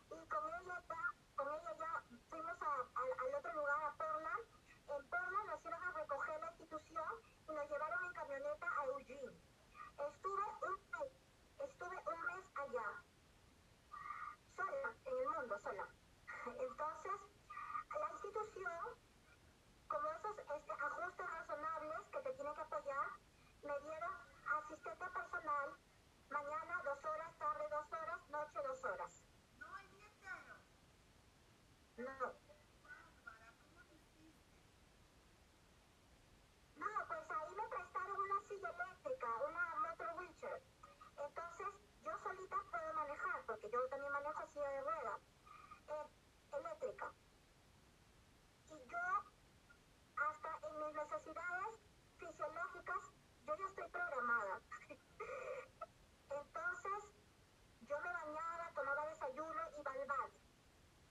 [0.09, 1.03] Y con ella ya,
[1.35, 4.43] con ella ya fuimos a, a- al otro lugar, a Portland.
[4.89, 7.11] En Portland nos iban a recoger la institución
[7.49, 9.33] y nos llevaron en camioneta a Eugene.
[10.03, 11.11] Estuve un mes,
[11.59, 12.87] estuve un mes allá,
[14.55, 15.87] sola, en el mundo, sola.
[16.45, 17.19] Entonces,
[17.99, 18.83] la institución
[19.87, 23.07] como esos este, ajustes razonables que te tienen que apoyar,
[23.61, 24.13] me dieron
[24.57, 25.69] asistente personal,
[26.29, 29.23] mañana dos horas, tarde dos horas, noche dos horas.
[31.95, 32.09] No,
[36.75, 39.62] no, pues ahí me prestaron una silla eléctrica, una
[42.53, 45.19] solita puedo manejar, porque yo también manejo silla de rueda,
[45.89, 47.11] eh, eléctrica.
[48.69, 49.05] Y yo
[50.15, 51.73] hasta en mis necesidades
[52.17, 53.11] fisiológicas,
[53.45, 54.59] yo ya estoy programada.
[56.29, 57.03] Entonces,
[57.81, 60.39] yo me bañaba, tomaba desayuno, iba al baño.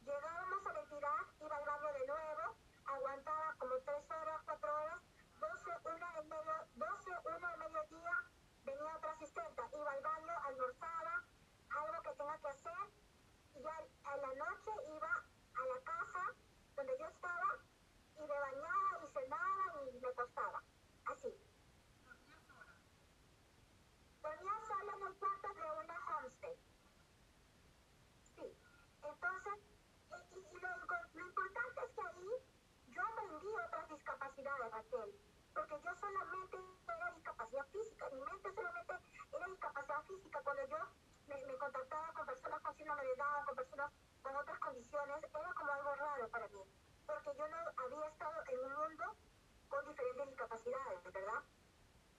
[0.04, 2.56] Llegábamos a entidad, iba al baño de nuevo,
[2.86, 5.00] aguantaba como tres horas, cuatro horas,
[5.40, 8.16] 12, una del medio, 12, una del mediodía,
[8.64, 11.11] venía otra asistente, iba al baño, almorzaba,
[12.12, 12.72] que tenga que hacer,
[13.54, 15.12] y ya a la noche iba
[15.54, 16.34] a la casa
[16.76, 17.58] donde yo estaba
[18.16, 20.62] y me bañaba y cenaba y me acostaba.
[21.06, 21.34] Así.
[24.22, 26.56] Dormía sola en el cuarto de una homestay.
[28.36, 28.56] Sí.
[29.02, 29.54] Entonces,
[30.32, 30.68] y, y- lo,
[31.14, 32.28] lo importante es que ahí
[32.88, 35.14] yo aprendí otras discapacidades, Raquel.
[35.54, 36.58] Porque yo solamente
[36.88, 38.94] era discapacidad física, mi mente solamente
[39.32, 40.40] era discapacidad física.
[40.42, 40.78] Cuando yo
[41.26, 43.02] me, me contactaba con personas con síndrome
[44.22, 46.62] con otras condiciones, era como algo raro para mí.
[47.06, 49.04] Porque yo no había estado en un mundo
[49.68, 51.42] con diferentes discapacidades, ¿verdad?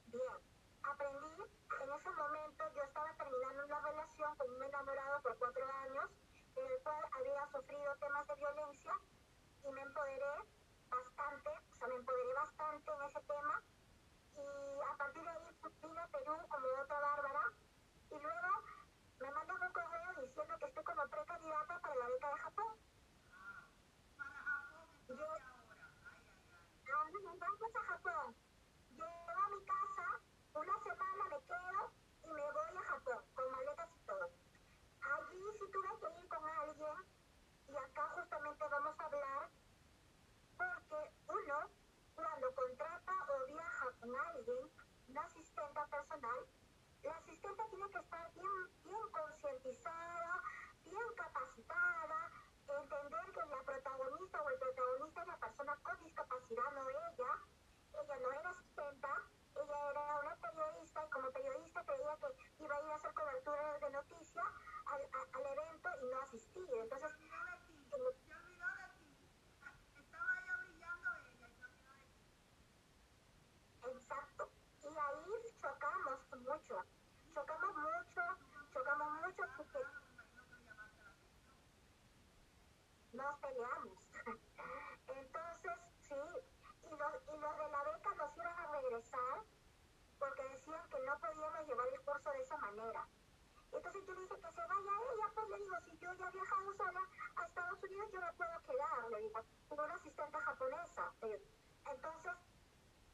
[0.08, 0.38] Bien,
[0.84, 1.43] aprendí,
[1.82, 6.10] en ese momento yo estaba terminando una relación con un enamorado por cuatro años,
[6.56, 8.93] en el cual había sufrido temas de violencia
[9.64, 10.36] y me empoderé
[10.89, 13.62] bastante, o sea, me empoderé bastante en ese tema
[14.36, 17.43] y a partir de ahí vine a Perú como otra Bárbara
[18.10, 18.49] y luego
[19.20, 19.93] me mandan un correo
[20.34, 22.74] diciendo que estoy como precandidata para la beca de Japón.
[25.08, 25.28] Yo,
[26.94, 28.36] Ah, nos vamos a Japón.
[28.90, 30.08] Llego a mi casa,
[30.56, 31.92] una semana me quedo
[32.24, 34.26] y me voy a Japón, con maletas y todo.
[35.02, 36.98] Allí sí tuve que ir con alguien
[37.68, 39.50] y acá justamente vamos a hablar
[40.58, 41.70] porque uno,
[42.16, 44.72] cuando contrata o viaja con alguien,
[45.10, 46.40] una asistente personal,
[47.04, 50.43] la asistente tiene que estar bien, bien concientizada,
[50.86, 52.32] bien capacitada,
[52.68, 57.32] entender que la protagonista o el protagonista es la persona con discapacidad, no ella.
[57.93, 59.10] Ella no era asistenta,
[59.56, 63.80] ella era una periodista y como periodista creía que iba a ir a hacer cobertura
[63.80, 64.45] de noticias
[64.86, 65.01] al,
[65.34, 66.70] al evento y no asistir.
[66.74, 67.12] Entonces,
[73.95, 74.49] exacto.
[74.82, 76.84] Y ahí chocamos mucho,
[77.34, 78.22] chocamos mucho,
[78.74, 79.80] chocamos mucho porque
[83.14, 84.10] nos peleamos.
[85.08, 86.16] Entonces, sí,
[86.84, 89.44] y los, y los de la beca nos iban a regresar
[90.18, 93.08] porque decían puedes llevar el curso de esa manera.
[93.72, 96.32] Entonces yo le dije que se vaya ella, pues le digo, si yo ya he
[96.32, 97.02] viajado sola
[97.36, 101.14] a Estados Unidos, yo me puedo quedar, le digo, con una asistente japonesa.
[101.22, 102.34] Entonces,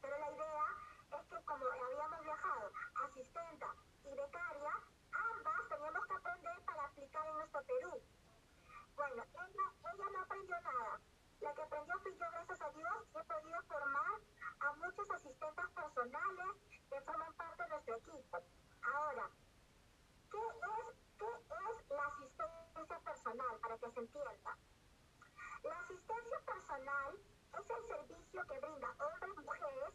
[0.01, 0.65] pero la idea
[1.19, 2.71] es que como habíamos viajado,
[3.05, 4.73] asistenta y becaria,
[5.11, 6.19] ambas teníamos que
[7.17, 8.01] en nuestro Perú.
[8.95, 11.01] Bueno, ella, ella no aprendió nada.
[11.41, 14.19] La que aprendió fui yo, gracias a Dios, he podido formar
[14.59, 16.49] a muchos asistentes personales
[16.89, 18.37] que forman parte de nuestro equipo.
[18.93, 19.29] Ahora,
[20.29, 23.59] ¿qué es, qué es la asistencia personal?
[23.61, 24.57] Para que se entienda.
[25.63, 27.19] La asistencia personal
[27.53, 29.93] es el servicio que brinda hombres y mujeres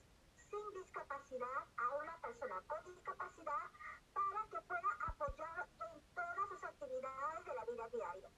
[0.50, 3.70] sin discapacidad a una persona con discapacidad
[4.14, 8.30] para que pueda apoyar en todas sus actividades de la vida diaria.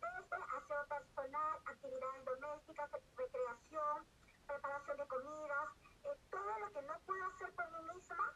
[0.00, 4.06] Desde aseo personal, actividades domésticas, recreación,
[4.46, 5.68] preparación de comidas,
[6.04, 8.34] eh, todo lo que no puedo hacer por mí misma,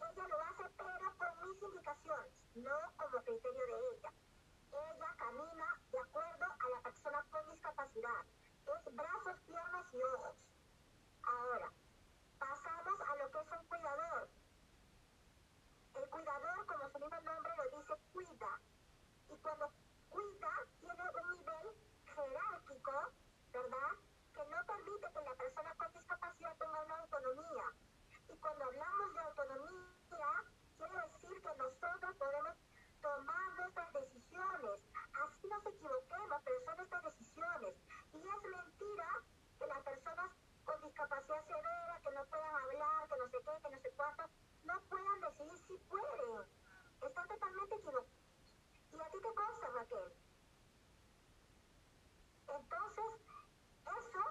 [0.00, 4.12] ella lo hace, pero con mis indicaciones, no como criterio de ella.
[4.72, 8.24] Ella camina de acuerdo a la persona con discapacidad.
[8.66, 10.36] Es brazos, piernas y ojos.
[11.22, 11.72] Ahora,
[12.38, 14.28] pasamos a lo que es un cuidador.
[16.00, 18.60] El cuidador, como su mismo nombre lo dice, cuida.
[19.28, 19.70] Y cuando
[20.08, 21.66] cuida, tiene un nivel
[22.06, 22.92] jerárquico,
[23.52, 23.92] ¿verdad?
[24.32, 27.64] Que no permite que la persona con discapacidad tenga una autonomía.
[28.32, 30.30] Y cuando hablamos de autonomía,
[30.78, 32.56] quiere decir que nosotros podemos
[33.02, 34.80] tomar nuestras decisiones.
[35.20, 37.74] Así nos equivoquemos, pero son nuestras decisiones.
[38.14, 39.08] Y es mentira
[39.58, 40.30] que las personas
[40.64, 44.24] con discapacidad severa, que no puedan hablar, que no sé qué, que no sé cuánto,
[44.70, 46.46] no puedan decidir si pueden.
[47.02, 48.06] Están totalmente equivocados.
[48.92, 50.12] ¿Y a ti qué cosa, Raquel?
[52.48, 53.10] Entonces,
[53.98, 54.22] eso,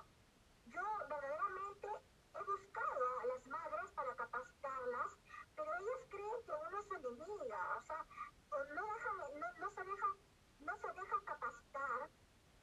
[0.67, 1.87] yo verdaderamente
[2.35, 5.17] he buscado a las madres para capacitarlas,
[5.55, 8.05] pero ellas creen que uno es enemiga, o sea,
[8.51, 10.13] no, dejan, no, no, se dejan,
[10.59, 12.09] no se dejan capacitar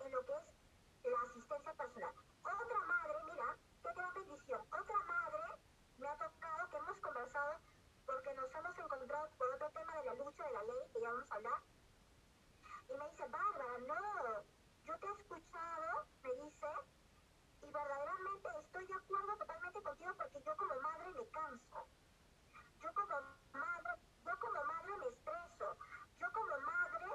[0.01, 2.15] en lo que es la asistencia personal.
[2.43, 5.16] Otra madre, mira, qué gran bendición, otra madre
[5.99, 7.61] me ha tocado que hemos conversado
[8.07, 11.11] porque nos hemos encontrado por otro tema de la lucha de la ley, que ya
[11.11, 11.63] vamos a hablar,
[12.89, 14.45] y me dice, Bárbara, no,
[14.85, 16.67] yo te he escuchado, me dice,
[17.63, 21.89] y verdaderamente estoy de acuerdo totalmente contigo porque yo como madre me canso.
[22.83, 23.21] Yo como
[23.53, 23.91] madre,
[24.25, 25.77] yo como madre me estreso.
[26.21, 27.07] Yo como madre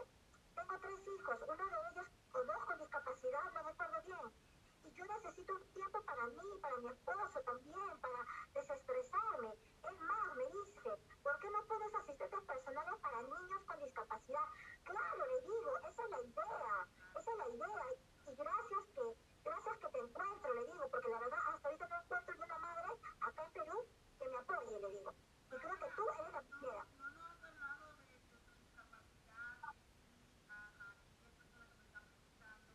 [0.56, 4.51] tengo tres hijos, uno de ellos o dos con discapacidad, no me acuerdo bien.
[4.96, 9.50] Yo necesito tiempo para mí, para mi esposo también, para desestresarme.
[9.84, 10.90] Es más, me dice,
[11.24, 14.46] ¿por qué no pones asistentes personales para niños con discapacidad?
[14.84, 16.88] Claro, le digo, esa es la idea,
[17.20, 17.86] esa es la idea.
[18.28, 21.96] Y gracias que, gracias que te encuentro, le digo, porque la verdad hasta ahorita no
[22.02, 22.88] encuentro ni una madre
[23.22, 23.88] acá en Perú
[24.20, 25.14] que me apoye, le digo.
[25.52, 26.86] Y creo que tú eres la primera.
[26.98, 31.76] No, no has hablado de, de tu discapacidad, de ti, ajá, y hay personas que
[31.76, 32.68] me están preguntando,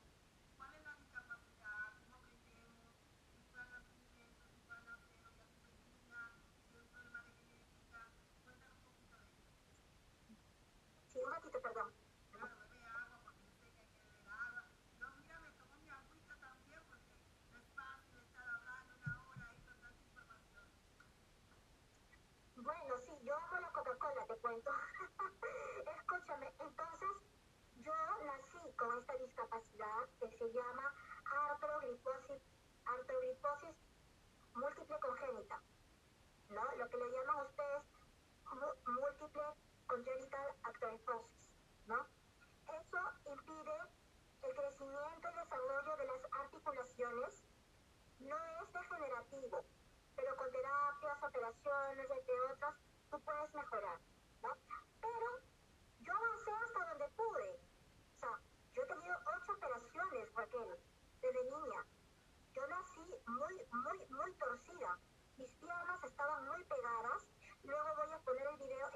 [0.56, 1.80] ¿cuál es la discapacidad?
[2.02, 2.84] ¿Cómo crecemos?
[3.32, 6.10] Si fue al nacimiento, si fue al nacer, o ya tuve niña,
[6.60, 7.98] si es un problema de genética,
[8.44, 9.56] cuéntanos un poquito de eso.
[11.06, 11.88] Sí, un ratito, perdón.
[12.30, 14.68] Claro, bebe agua porque yo sé que hay que beber agua.
[15.00, 17.08] Yo, mira, me tomo mi agüita también porque
[17.50, 20.66] no es fácil estar hablando una hora ahí con tanta información.
[22.56, 24.35] Bueno, sí, yo amo la Coca-Cola, te
[25.96, 27.10] Escúchame, entonces
[27.82, 27.92] yo
[28.24, 30.94] nací con esta discapacidad que se llama
[32.86, 33.74] artrogriposis
[34.54, 35.60] múltiple congénita,
[36.50, 36.62] ¿no?
[36.76, 37.82] Lo que le llaman ustedes
[38.86, 39.42] múltiple
[39.88, 41.50] congenital artrogriposis,
[41.88, 42.06] ¿no?
[42.70, 42.98] Eso
[43.32, 43.80] impide
[44.42, 47.42] el crecimiento y desarrollo de las articulaciones,
[48.20, 49.64] no es degenerativo,
[50.14, 52.74] pero con terapias, operaciones, entre otras,
[53.10, 53.98] tú puedes mejorar,
[55.00, 55.28] Pero
[56.00, 57.60] yo avancé hasta donde pude.
[58.14, 58.40] O sea,
[58.74, 60.78] yo he tenido ocho operaciones, Raquel,
[61.20, 61.86] desde niña.
[62.52, 64.98] Yo nací muy, muy, muy torcida.
[65.36, 67.26] Mis piernas estaban muy pegadas.
[67.64, 68.90] Luego voy a poner el video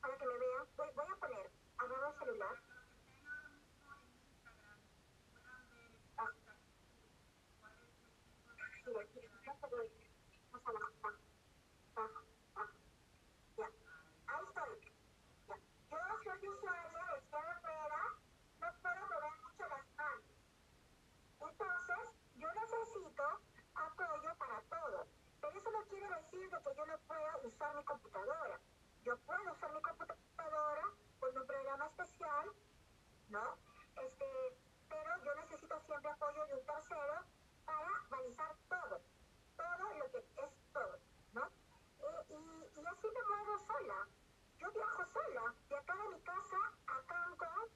[0.00, 0.66] para que me vean.
[0.76, 2.56] Voy, a poner, agarro el celular.
[10.52, 11.25] Mismo
[25.66, 28.60] eso no quiere decir de que yo no pueda usar mi computadora.
[29.02, 30.82] Yo puedo usar mi computadora
[31.18, 32.52] con un programa especial,
[33.28, 33.58] ¿no?
[33.96, 34.58] Este,
[34.88, 37.14] pero yo necesito siempre apoyo de un tercero
[37.64, 39.00] para balizar todo,
[39.56, 40.98] todo lo que es todo,
[41.32, 41.50] ¿no?
[42.28, 44.06] Y, y, y así me muevo sola.
[44.58, 46.56] Yo viajo sola, de acá de mi casa
[46.86, 47.70] a Cancún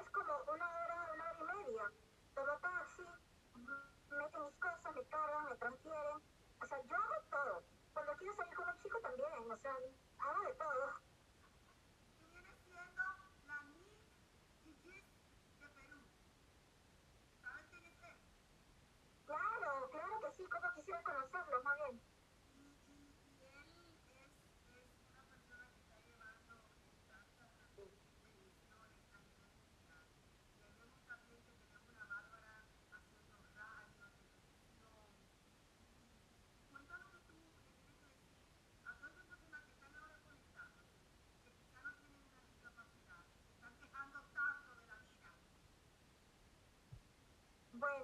[0.00, 1.92] es como una hora, una hora y media.
[2.34, 3.02] Tomo taxi,
[4.10, 7.62] meto mis cosas, me cargan, me transfieren o sea, yo hago todo.
[7.92, 11.00] Cuando quiero salir con un chico también, o sea, hago de todo.
[12.32, 12.80] Viene siendo
[13.46, 13.62] la
[15.60, 15.98] de Perú.
[17.42, 17.92] ¿Sabes quién es?
[19.26, 22.15] Claro, claro que sí, como quisiera conocerlo, más bien.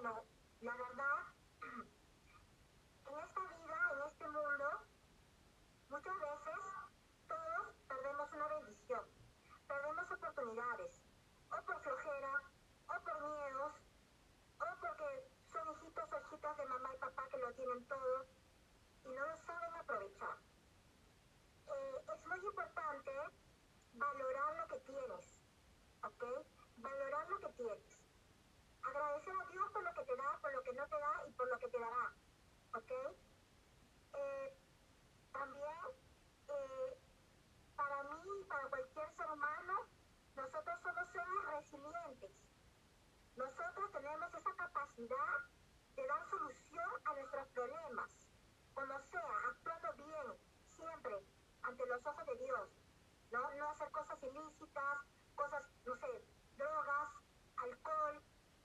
[0.02, 0.20] Bueno,
[0.62, 1.16] la verdad,
[3.06, 4.68] en esta vida, en este mundo,
[5.90, 6.60] muchas veces
[7.28, 9.04] todos perdemos una bendición,
[9.68, 11.04] perdemos oportunidades,
[11.52, 12.42] o por flojera,
[12.88, 13.74] o por miedos,
[14.58, 18.26] o porque son hijitos o hijitas de mamá y papá que lo tienen todo
[19.04, 20.36] y no lo saben aprovechar.
[21.68, 23.12] Eh, es muy importante
[23.92, 25.38] valorar lo que tienes,
[26.02, 26.24] ¿ok?
[26.78, 27.91] Valorar lo que tienes
[28.82, 31.32] agradecer a Dios por lo que te da, por lo que no te da y
[31.32, 32.12] por lo que te dará.
[32.74, 32.90] ¿Ok?
[34.14, 34.56] Eh,
[35.32, 35.84] también,
[36.48, 36.98] eh,
[37.76, 39.74] para mí y para cualquier ser humano,
[40.36, 42.30] nosotros somos seres resilientes.
[43.36, 45.38] Nosotros tenemos esa capacidad
[45.96, 48.10] de dar solución a nuestros problemas,
[48.74, 50.38] como sea, actuando bien,
[50.76, 51.26] siempre,
[51.62, 52.68] ante los ojos de Dios.
[53.30, 54.98] No, no hacer cosas ilícitas,
[55.34, 56.24] cosas, no sé,
[56.56, 57.08] drogas,
[57.56, 58.22] alcohol,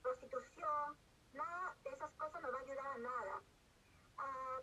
[0.08, 0.96] prostitución,
[1.34, 3.42] nada de esas cosas nos va a ayudar a nada.
[4.16, 4.60] Ah,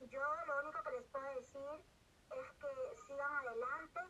[0.00, 1.82] yo lo único que les puedo decir
[2.30, 4.00] es que sigan adelante,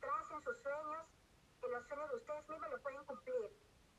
[0.00, 1.06] tracen sus sueños,
[1.60, 3.50] que los sueños de ustedes mismos los pueden cumplir.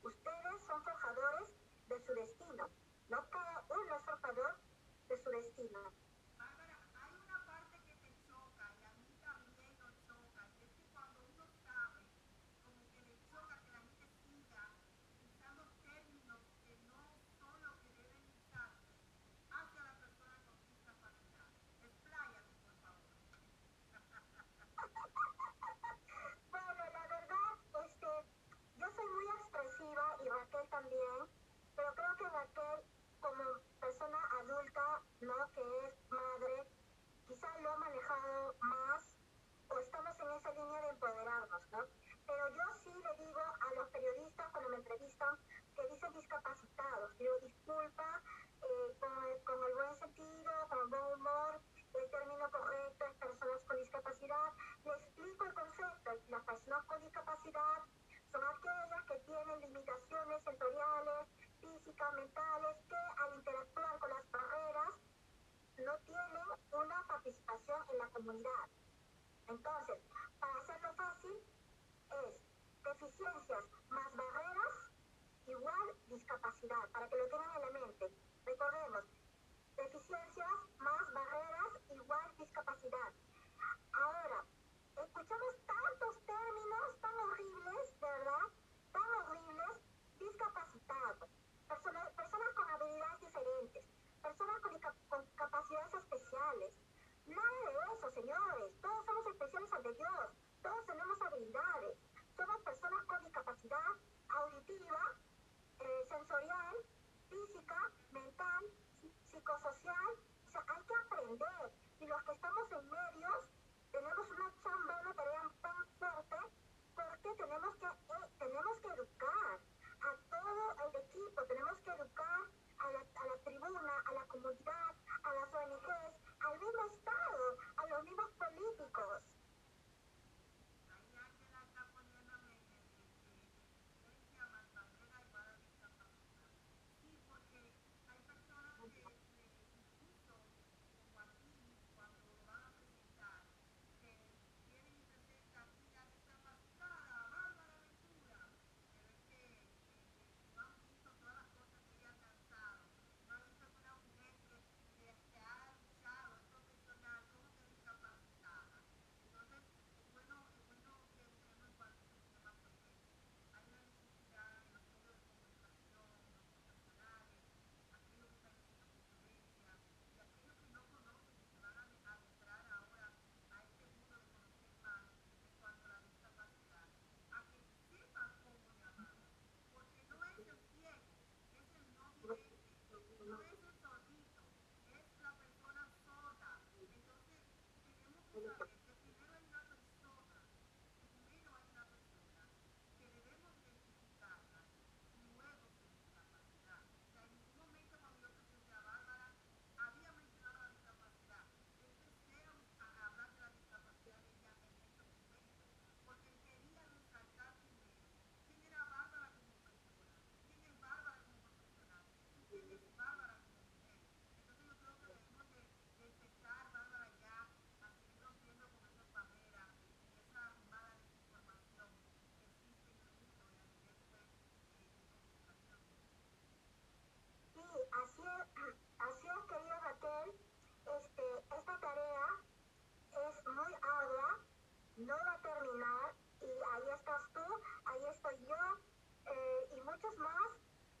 [0.02, 1.48] Ustedes son forjadores
[1.88, 2.70] de su destino,
[3.08, 4.56] no cada uno es forjador
[5.08, 6.05] de su destino.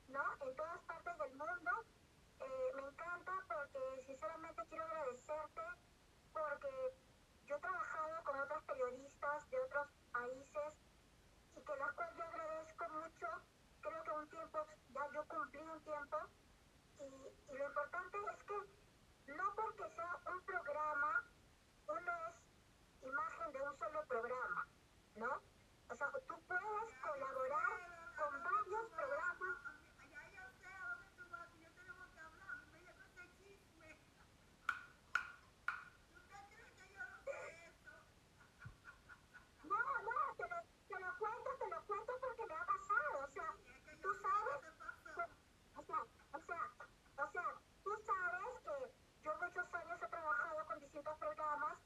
[0.08, 0.22] ¿no?
[0.40, 1.70] En todas partes del mundo.
[2.38, 5.62] Eh, me encanta porque sinceramente quiero agradecerte
[6.32, 6.94] porque
[7.46, 10.74] yo he trabajado con otros periodistas de otros países
[11.56, 13.26] y que los cuales yo agradezco mucho.
[13.80, 16.18] Creo que un tiempo, ya yo cumplí un tiempo
[16.98, 21.24] y, y lo importante es que no porque sea un programa,
[21.88, 24.66] uno es imagen de un solo programa,
[25.16, 25.40] ¿no?
[25.88, 27.55] O sea, tú puedes colaborar
[50.96, 51.76] distintos programas,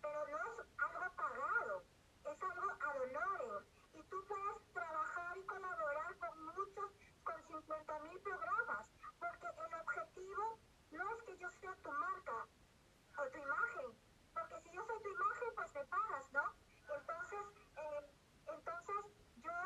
[0.00, 1.82] pero no es algo pagado,
[2.22, 3.64] es algo ad honorem.
[3.94, 6.90] Y tú puedes trabajar y colaborar con muchos,
[7.24, 8.86] con 50 mil programas,
[9.18, 10.58] porque el objetivo
[10.92, 12.46] no es que yo sea tu marca
[13.18, 13.98] o tu imagen,
[14.34, 16.44] porque si yo soy tu imagen, pues me pagas, ¿no?
[16.94, 17.40] Entonces,
[17.74, 18.06] eh,
[18.54, 19.02] entonces
[19.34, 19.58] yo,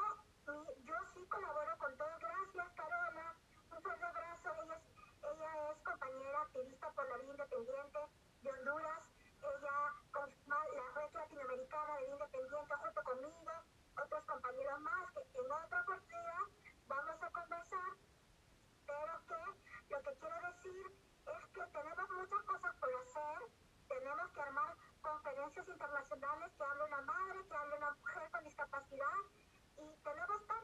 [0.49, 2.19] mi, yo sí colaboro con todo.
[2.21, 3.37] Gracias, Carola.
[3.71, 4.51] Un fuerte abrazo.
[4.63, 4.83] Ella es,
[5.29, 9.01] ella es compañera activista por la vida independiente de Honduras.
[9.41, 9.77] Ella
[10.13, 13.53] confirmó la red latinoamericana de independiente junto conmigo,
[13.97, 16.45] otros compañeros más que en otra oportunidad
[16.87, 17.91] vamos a conversar,
[18.87, 20.85] pero que lo que quiero decir
[21.25, 23.39] es que tenemos muchas cosas por hacer,
[23.89, 29.19] tenemos que armar conferencias internacionales que hable una madre, que hable una mujer con discapacidad
[29.79, 30.64] y tenemos tantas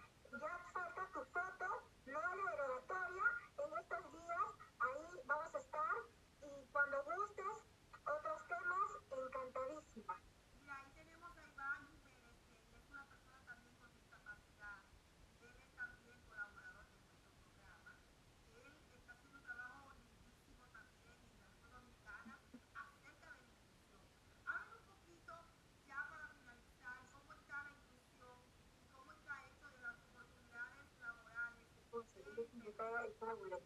[33.01, 33.59] del pueblo.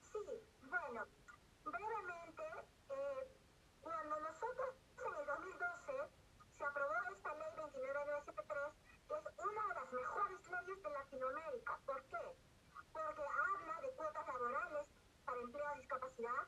[0.00, 0.18] Sí,
[0.62, 1.06] bueno,
[1.64, 2.42] brevemente,
[2.90, 3.28] eh,
[3.80, 5.92] cuando nosotros en el 2012
[6.58, 8.74] se aprobó esta ley 2993,
[9.06, 11.78] que es una de las mejores leyes de Latinoamérica.
[11.86, 12.24] ¿Por qué?
[12.92, 14.86] Porque habla de cuotas laborales
[15.24, 16.42] para empleo de discapacidad,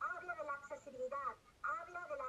[0.00, 2.23] habla de la accesibilidad, habla de la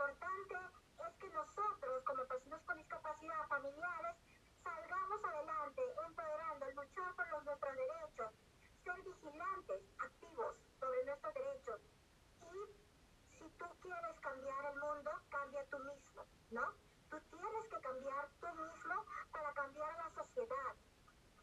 [0.00, 0.56] importante
[0.96, 4.16] es que nosotros, como personas con discapacidad familiares,
[4.64, 8.32] salgamos adelante, empoderando, luchar por los nuestros derechos,
[8.82, 11.80] ser vigilantes, activos sobre nuestros derechos.
[12.40, 16.64] Y si tú quieres cambiar el mundo, cambia tú mismo, ¿no?
[17.10, 20.74] Tú tienes que cambiar tú mismo para cambiar a la sociedad.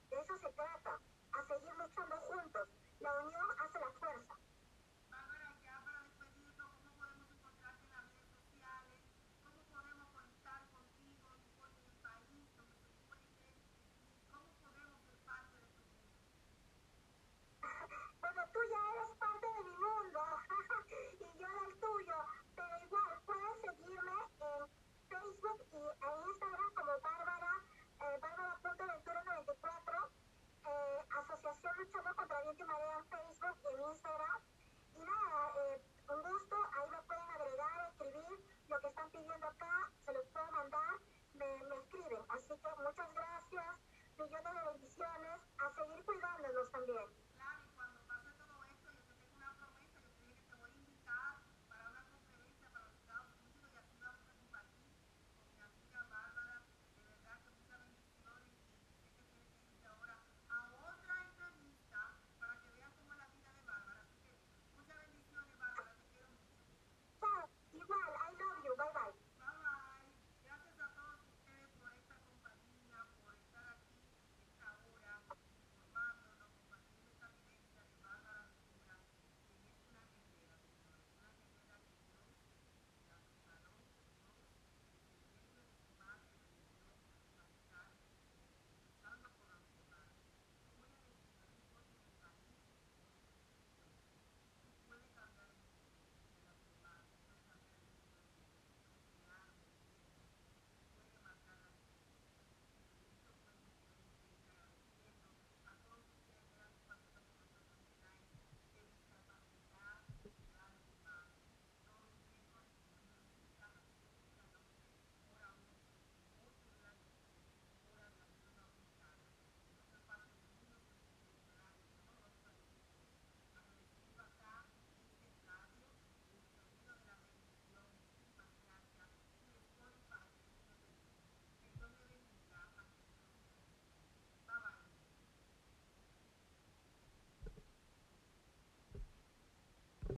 [0.10, 1.00] De eso se trata,
[1.34, 2.70] a seguir luchando juntos.
[3.02, 4.47] La unión hace la fuerza.
[25.28, 27.52] Facebook y, e Instagram como Bárbara,
[28.00, 29.87] eh, Bárbara.ventura94.